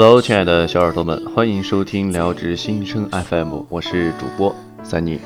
[0.00, 4.54] Hello，亲爱的小耳朵们，欢迎收听聊职新生 FM，我是主播
[4.84, 5.18] 三妮，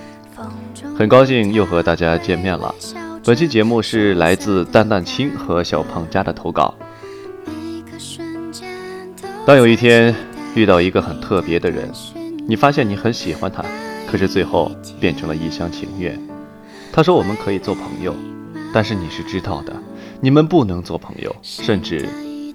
[0.96, 2.74] 很高兴又和大家见面了。
[3.22, 6.74] 本期节目是来自蛋蛋青和小胖家的投稿。
[9.44, 10.14] 当有一天
[10.54, 11.92] 遇到一个很特别的人，
[12.48, 13.62] 你发现你很喜欢他，
[14.10, 16.18] 可是最后变成了一厢情愿。
[16.90, 18.14] 他说我们可以做朋友，
[18.72, 19.74] 但是你是知道的，
[20.18, 22.08] 你们不能做朋友，甚至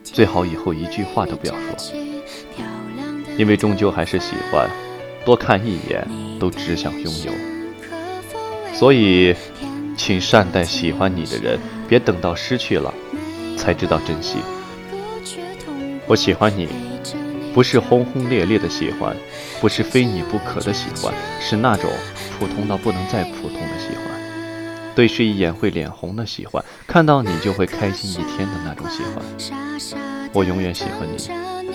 [0.04, 2.07] 最好以后一句话都不要说，
[3.38, 4.70] 因为终究还是喜欢，
[5.24, 6.08] 多看一眼
[6.40, 7.32] 都只想拥有。
[8.74, 9.36] 所以，
[9.96, 12.94] 请善待喜欢你的人，别等到失去了
[13.58, 14.38] 才知道珍惜。
[16.06, 16.68] 我喜欢你，
[17.54, 19.16] 不是轰轰烈烈的喜欢，
[19.60, 21.90] 不是非你不可的喜欢，是那种
[22.40, 24.18] 普通到不能再普通的喜欢。
[24.96, 29.24] 对视一眼会脸红的喜欢，看到你就会开心一天的那种喜欢。
[30.34, 31.18] 我永远喜欢你，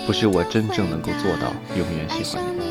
[0.06, 2.62] 不是我真正能够做到永远喜欢你，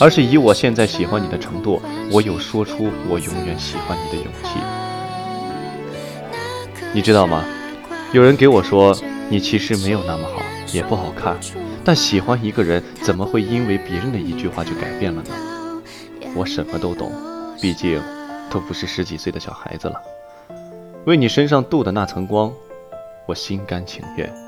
[0.00, 4.58] 而是以我现在喜欢你的程度，我有说出我永远喜欢你的勇气。
[6.92, 7.44] 你知道吗？
[8.12, 8.96] 有人给我说，
[9.28, 10.42] 你其实没有那么好。
[10.72, 11.36] 也不好看，
[11.84, 15.30] 但喜欢一个人怎么会因为别人的一句话就改变了呢？
[16.34, 17.12] 我什么都懂，
[17.60, 18.02] 毕竟
[18.50, 19.94] 都不是十几岁的小孩子了。
[21.04, 22.52] 为你身上镀的那层光，
[23.26, 24.45] 我心甘情愿。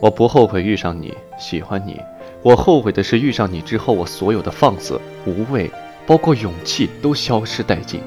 [0.00, 2.00] 我不后悔遇上你，喜欢你。
[2.42, 5.68] 我后悔的是遇上你之后，我所有的放肆、无畏，
[6.06, 8.00] 包括勇气都消失殆尽，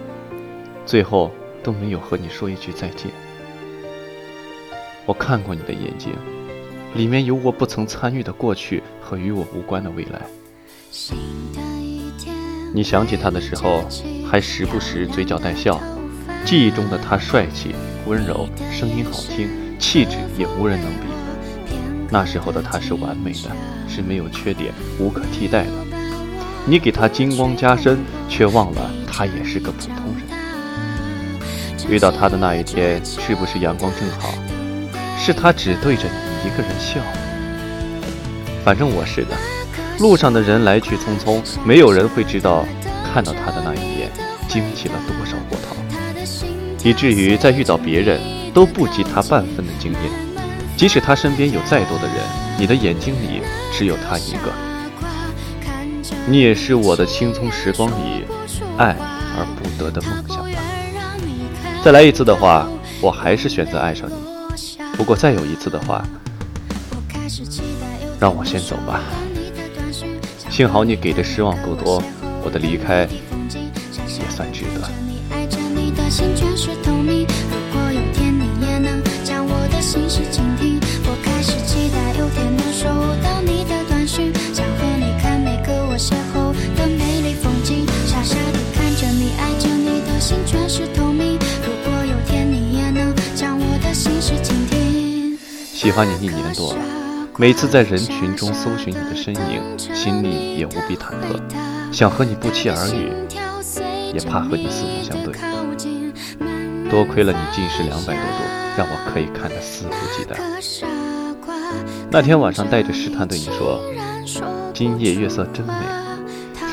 [0.85, 1.29] 最后
[1.61, 3.11] 都没有和你说一句再见。
[5.05, 6.13] 我看过你的眼睛，
[6.95, 10.21] 里面有我不曾参与的过去和与我无关的未来。
[12.73, 13.83] 你想起他的时候，
[14.25, 15.77] 还时不时嘴角带笑。
[16.45, 17.75] 记忆中的他帅气、
[18.07, 21.10] 温柔，声音好听，气质也无人能比。
[22.11, 23.49] 那时候的他是完美的，
[23.87, 25.71] 是没有缺点、无可替代的。
[26.65, 30.27] 你给他金光加身，却忘了他也是个普通人。
[31.89, 34.33] 遇到他的那一天，是不是阳光正好？
[35.17, 36.99] 是他只对着你一个人笑，
[38.65, 39.37] 反正我是的。
[39.99, 42.65] 路上的人来去匆匆，没有人会知道
[43.13, 44.11] 看到他的那一眼
[44.49, 45.75] 惊起了多少波涛，
[46.83, 48.19] 以至于在遇到别人
[48.53, 50.20] 都不及他半分的惊艳。
[50.81, 52.15] 即使他身边有再多的人，
[52.57, 54.51] 你的眼睛里只有他一个。
[56.25, 58.25] 你也是我的青葱时光里
[58.79, 58.95] 爱
[59.37, 60.59] 而不得的梦想吧。
[61.83, 62.67] 再来一次的话，
[62.99, 64.15] 我还是选择爱上你。
[64.97, 66.03] 不过再有一次的话，
[68.19, 69.01] 让我先走吧。
[70.49, 72.01] 幸好你给的失望够多，
[72.43, 73.07] 我的离开
[74.07, 74.89] 也算值得。
[82.33, 82.87] 天能收
[83.23, 87.85] 到你的短讯，想和你看每个我邂逅的美丽风景。
[88.05, 91.37] 傻傻的看着你，爱着你的心全是透明。
[91.63, 96.79] 如果有天你也能将我的心事倾听，喜欢你一年多了。
[97.37, 99.61] 每次在人群中搜寻你的身影，
[99.95, 101.39] 心里也无比忐忑。
[101.91, 103.11] 想和你不期而遇，
[104.13, 105.33] 也怕和你四目相对。
[106.89, 108.43] 多亏了你，近视两百多度，
[108.77, 111.00] 让我可以看得肆无忌惮。
[112.13, 113.79] 那天晚上带着试探对你说
[114.75, 115.73] ：“今夜月色真美。”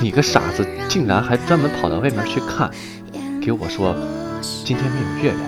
[0.03, 2.69] 你个傻子，竟然还专门跑到外面去看，
[3.41, 3.95] 给我说
[4.65, 5.43] 今天没有月亮。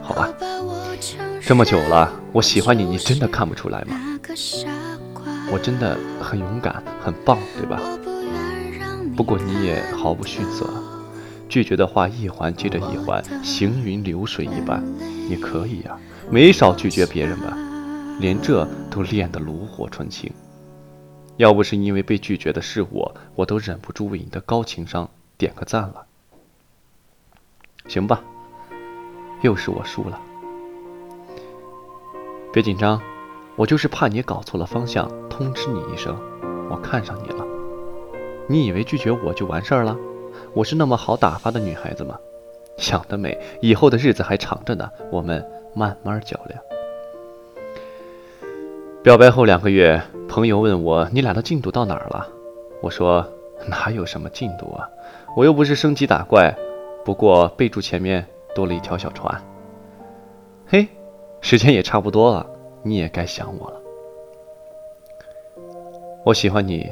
[0.00, 0.28] 好吧。
[1.40, 3.96] 这么久了，我喜欢你，你真的看不出来吗？
[5.50, 7.80] 我真的很勇敢，很棒，对吧？
[9.16, 10.68] 不过你也毫不逊色，
[11.48, 14.84] 拒绝的话一环接着一环，行云流水一般。
[15.28, 15.96] 你可以呀，
[16.30, 17.58] 没少拒绝别人吧？
[18.18, 20.32] 连这都练得炉火纯青。
[21.36, 26.06] 要不是因为被拒绝的是我，我都忍不住为你的高情商点个赞了。
[27.86, 28.22] 行吧，
[29.42, 30.18] 又是我输了。
[32.52, 33.00] 别紧张，
[33.54, 36.18] 我就是怕你搞错了方向，通知你一声，
[36.70, 37.44] 我看上你了。
[38.48, 39.94] 你以为拒绝我就完事儿了？
[40.54, 42.18] 我是那么好打发的女孩子吗？
[42.78, 43.38] 想得美！
[43.60, 46.58] 以后的日子还长着呢，我们慢慢较量。
[49.06, 52.26] 表白后两个月，朋友问我你俩的进度到哪儿了？
[52.82, 53.24] 我说
[53.68, 54.90] 哪有什么进度啊，
[55.36, 56.52] 我又不是升级打怪，
[57.04, 59.40] 不过备注前面多了一条小船。
[60.66, 60.88] 嘿。
[61.40, 62.44] 时间也差不多了，
[62.82, 63.80] 你也该想我了。
[66.24, 66.90] 我喜欢你，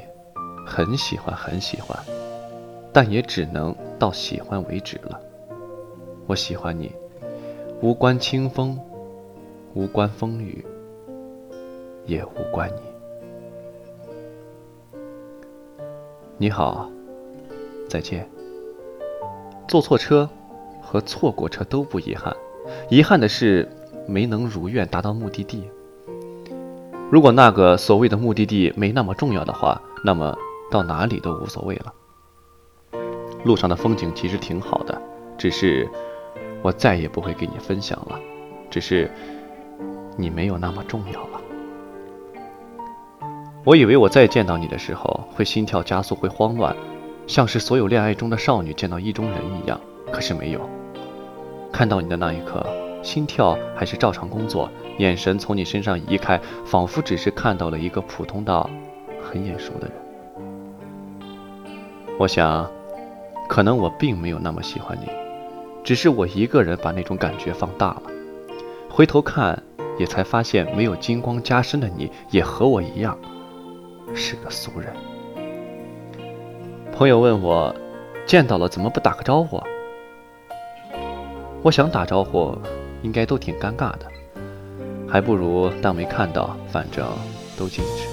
[0.65, 1.99] 很喜欢，很喜欢，
[2.93, 5.21] 但也只能到喜欢为止了。
[6.29, 6.93] 我喜欢你，
[7.81, 8.79] 无关清风，
[9.75, 10.65] 无关风雨，
[12.07, 12.83] 也无关你。
[16.37, 16.91] 你好，
[17.89, 18.29] 再见。
[19.67, 20.29] 坐错车
[20.83, 22.37] 和错过车都不遗憾，
[22.91, 23.69] 遗憾的是
[24.07, 25.69] 没能如愿达到目的地。
[27.11, 30.37] 如果那个所谓的目的地没那么重要的话，那么
[30.71, 31.95] 到哪里都无所谓了。
[33.45, 35.01] 路上的风景其实挺好的，
[35.39, 35.89] 只是
[36.63, 38.19] 我再也不会给你分享了。
[38.71, 39.11] 只是
[40.17, 41.41] 你没有那么重要了。
[43.65, 46.77] 我以为我再见到你的时候会心跳加速，会慌乱，
[47.27, 49.81] 像是所有恋爱中的少女见到意中人一样。
[50.13, 50.61] 可是没有，
[51.73, 52.65] 看到你的那一刻，
[53.03, 58.69] 心跳还是照常工作，眼神从你身上移开，仿佛只是看到了一个普通到
[59.23, 59.97] 很眼熟的人。
[62.19, 62.71] 我想。
[63.47, 65.07] 可能我并没有那么喜欢你，
[65.85, 68.03] 只是我一个人把那种感觉放大了。
[68.89, 69.63] 回头看，
[69.99, 73.19] 也才发现没有金光加身的你，也和我一样，
[74.15, 74.93] 是个俗人。
[76.93, 77.75] 朋友问我，
[78.25, 79.61] 见到了怎么不打个招呼？
[81.63, 82.57] 我想打招呼，
[83.03, 84.07] 应该都挺尴尬的，
[85.09, 87.07] 还不如当没看到，反正
[87.59, 88.07] 都静止。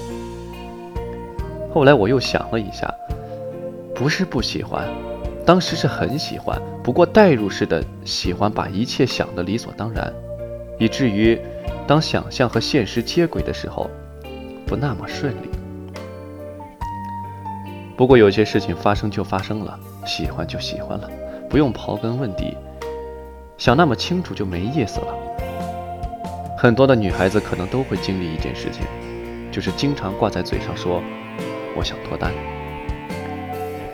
[1.72, 2.92] 后来我又想了一下，
[3.94, 4.88] 不是不喜欢。
[5.44, 10.12] 当时是很喜欢，不过代入式的喜欢，把一切想得理所当然，
[10.78, 11.38] 以至于
[11.86, 13.90] 当想象和现实接轨的时候，
[14.66, 15.48] 不那么顺利。
[17.96, 21.08] 不过有些事情发生就发生了，喜欢就喜欢了，
[21.48, 22.56] 不用刨根问底，
[23.58, 25.14] 想那么清楚就没意思了。
[26.56, 28.82] 很多的女孩子可能都会经历一件事情，
[29.50, 31.02] 就是经常挂在嘴上说
[31.76, 32.32] “我想脱单”。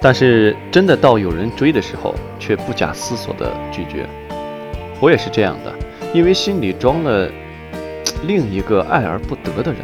[0.00, 4.06] 但是真的到有人追的时候，却不假思索的拒绝。
[5.00, 5.74] 我也是这样的，
[6.14, 7.28] 因为心里装了
[8.24, 9.80] 另一个爱而不得的人。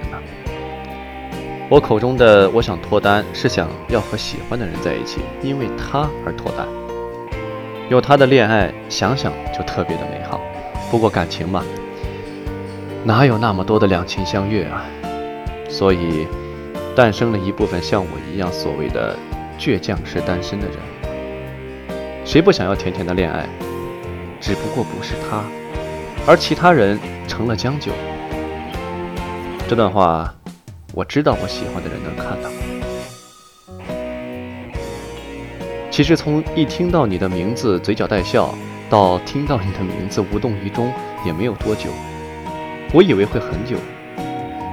[1.71, 6.67] 我口中的我想脱单，是想要和喜欢的人在一起，因为他而脱单。
[7.89, 10.41] 有他的恋爱，想想就特别的美好。
[10.91, 11.65] 不过感情嘛，
[13.03, 14.85] 哪有那么多的两情相悦啊？
[15.69, 16.27] 所以，
[16.95, 19.17] 诞生了一部分像我一样所谓的。
[19.57, 20.77] 倔强式单身的人，
[22.25, 23.47] 谁不想要甜甜的恋爱？
[24.41, 25.45] 只不过不是他，
[26.27, 27.93] 而其他人成了将就。
[29.69, 30.35] 这段话，
[30.96, 32.49] 我知道我喜欢的人能看到。
[35.91, 38.55] 其实从一听到你的名字嘴角带笑，
[38.88, 40.93] 到听到你的名字无动于衷，
[41.26, 41.91] 也没有多久。
[42.93, 43.76] 我以为会很久。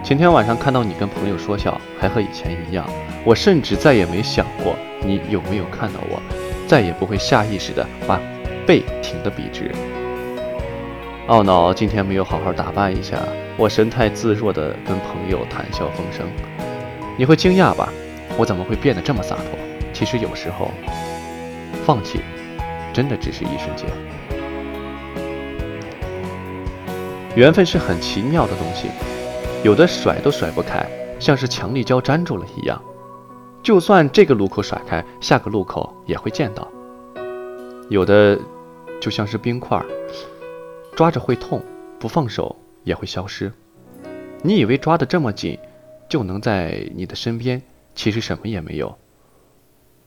[0.03, 2.87] 前天晚上看到你跟朋友说笑，还和以前一样。
[3.25, 6.21] 我甚至再也没想过你有没有看到我，
[6.67, 8.19] 再也不会下意识的把
[8.67, 9.71] 背挺得笔直。
[11.27, 13.17] 懊恼今天没有好好打扮一下，
[13.57, 16.25] 我神态自若的跟朋友谈笑风生。
[17.17, 17.89] 你会惊讶吧？
[18.37, 19.59] 我怎么会变得这么洒脱？
[19.93, 20.71] 其实有时候，
[21.85, 22.21] 放弃
[22.93, 23.87] 真的只是一瞬间。
[27.35, 28.87] 缘分是很奇妙的东西，
[29.63, 30.85] 有的甩都甩不开，
[31.19, 32.81] 像是强力胶粘住了一样。
[33.61, 36.67] 就算这个路口甩开，下个路口也会见到。
[37.89, 38.39] 有的
[38.99, 39.79] 就像是冰块，
[40.95, 41.61] 抓着会痛，
[41.99, 43.51] 不放手也会消失。
[44.43, 45.57] 你以为抓得这么紧，
[46.09, 47.61] 就能在你的身边，
[47.95, 48.97] 其实什么也没有。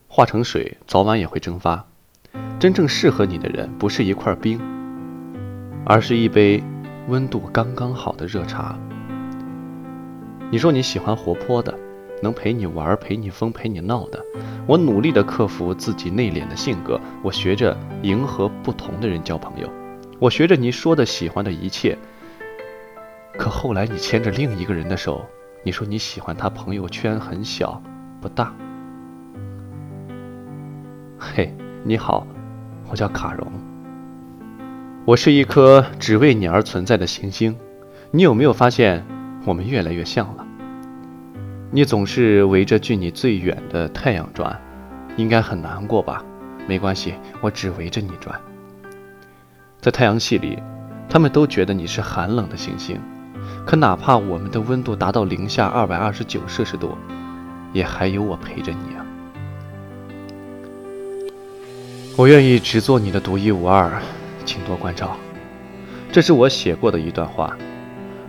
[0.08, 1.86] 化成水，早晚也会蒸发。
[2.58, 4.60] 真正适合你的人，不是一块冰，
[5.84, 6.62] 而是一杯
[7.08, 8.78] 温度刚刚好的热茶。
[10.50, 11.78] 你说你喜欢活泼的。
[12.22, 14.24] 能陪你玩、陪你疯、陪你闹的，
[14.66, 19.70] 我努力地克服自己内敛的性格，我学着迎合不同的人交朋友，
[20.18, 21.98] 我学着你说的喜欢的一切。
[23.36, 25.24] 可后来你牵着另一个人的手，
[25.64, 27.82] 你说你喜欢他朋友圈很小
[28.20, 28.54] 不大。
[31.18, 32.26] 嘿，你好，
[32.88, 33.46] 我叫卡荣，
[35.04, 37.56] 我是一颗只为你而存在的行星。
[38.12, 39.04] 你有没有发现
[39.44, 40.46] 我们越来越像了？
[41.72, 44.60] 你总是围着距你最远的太阳转，
[45.16, 46.24] 应该很难过吧？
[46.68, 48.40] 没关系，我只围着你转。
[49.80, 50.62] 在太阳系里，
[51.08, 53.00] 他们都觉得你是寒冷的行星，
[53.64, 56.96] 可哪怕我们的温度达到零下二百二十九摄氏度，
[57.72, 59.04] 也还有我陪着你啊！
[62.16, 64.00] 我愿意只做你的独一无二，
[64.44, 65.16] 请多关照。
[66.12, 67.56] 这是我写过的一段话，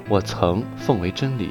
[0.10, 1.50] 我曾奉为真理。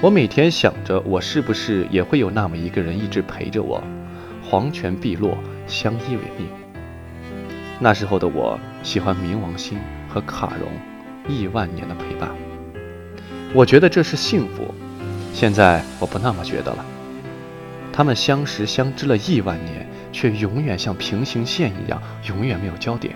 [0.00, 3.82] 我每天想着，我是不是也会有那么一个人一直陪着我，
[4.42, 6.48] 黄泉碧落，相依为命。
[7.78, 10.68] 那时候的我喜欢冥王星和卡戎，
[11.28, 12.30] 亿万年的陪伴。
[13.54, 14.74] 我觉得这是幸福。
[15.32, 16.84] 现在我不那么觉得了。
[17.92, 23.14] 他们相识相知了亿万年，却永远像平行线一样，永远没有交点。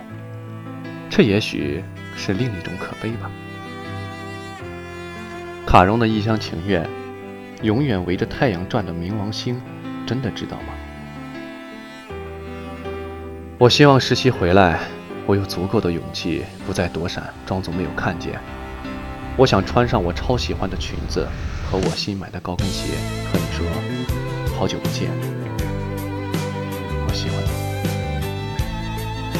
[1.09, 1.83] 这也许
[2.15, 3.29] 是另一种可悲吧。
[5.65, 6.87] 卡戎的一厢情愿，
[7.61, 9.61] 永远围着太阳转的冥王星，
[10.05, 10.73] 真的知道吗？
[13.57, 14.79] 我希望实习回来，
[15.25, 18.39] 我有足够的勇气，不再躲闪，装作没有看见。
[19.39, 21.25] 我想穿上我超喜欢的裙子
[21.71, 22.87] 和我新买的高跟鞋，
[23.31, 23.65] 和你说
[24.57, 25.09] 好久不见，
[27.07, 27.49] 我喜欢你。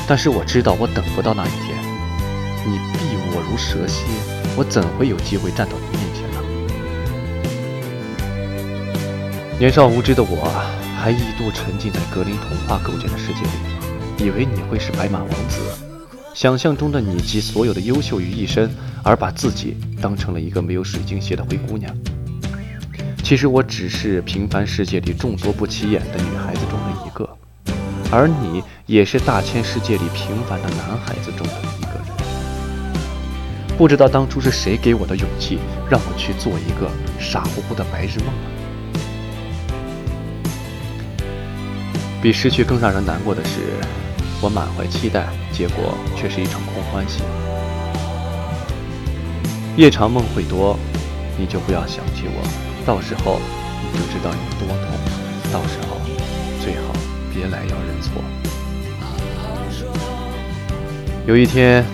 [0.08, 1.78] 但是我知道我等不到那一天，
[2.66, 3.00] 你避
[3.34, 4.06] 我如蛇蝎，
[4.56, 6.40] 我怎会有机会站到你面前呢？
[9.60, 10.50] 年少无知的我，
[10.98, 13.50] 还一度沉浸在格林童话构建的世界里。
[14.24, 15.60] 以为你会是白马王子，
[16.34, 21.96] 想象中的你集所有的优秀于一身，而把自己当成了一个没有水晶鞋的灰姑娘。
[23.24, 27.30] 其实我只是平凡世界里众多不起眼的女孩子中的一个，
[28.12, 32.08] 而你也是大千世界里平凡的男孩子中的一个人。
[33.78, 36.90] 不知道当初是谁给我的勇气，让我去做一个
[37.20, 38.34] 傻乎乎的白日梦呢？
[42.22, 43.60] 比失去更让人难过的是。
[44.42, 47.20] 我满怀期待，结果却是一场空欢喜。
[49.78, 50.78] 夜长梦会多，
[51.38, 52.44] 你就不要想起我，
[52.86, 53.40] 到时候
[53.92, 54.90] 你就知道有多痛。
[55.52, 55.98] 到时候
[56.62, 56.94] 最好
[57.34, 58.22] 别来要认错。
[61.26, 61.86] 有一天，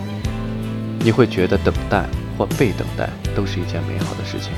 [1.00, 2.05] 你会觉得等待
[2.38, 4.51] 或被等待都是一件美好的事情。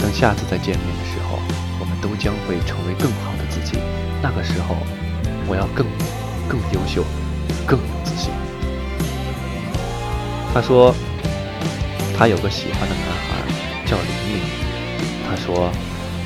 [0.00, 1.38] 等下次再见面的时候，
[1.80, 3.78] 我们都将会成为更好的自己。
[4.20, 4.76] 那个时候，
[5.46, 5.86] 我要更。
[6.46, 7.02] 更优秀，
[7.66, 8.30] 更有自信。
[10.52, 10.94] 他说，
[12.16, 13.42] 他有个喜欢的男孩
[13.84, 14.40] 叫玲玲。
[15.28, 15.70] 他说，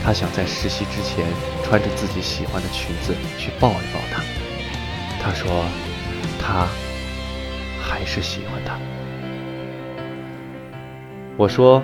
[0.04, 1.24] 他想在实习之前
[1.64, 4.22] 穿着自己喜欢的裙子去抱一抱她。
[5.20, 5.64] 他说，
[6.38, 6.66] 他
[7.80, 8.78] 还是喜欢她。
[11.38, 11.82] 我说，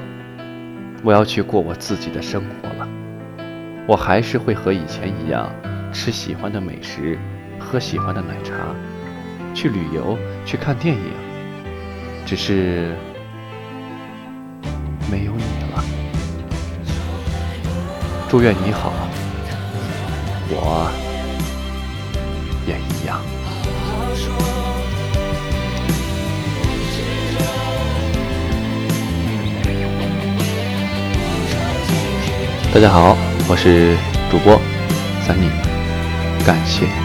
[1.03, 2.89] 我要去过我自己的生活了。
[3.87, 5.51] 我还是会和以前一样
[5.93, 7.19] 吃喜欢的美食。
[7.59, 8.53] 喝喜欢的奶茶，
[9.55, 11.13] 去旅游，去看电影，
[12.27, 12.95] 只是
[18.35, 18.93] 祝愿你好，
[20.51, 20.91] 我
[22.67, 23.21] 也一样。
[32.75, 33.97] 大家好，我是
[34.33, 34.61] 主播
[35.25, 35.49] 三妮，
[36.45, 37.04] 感谢。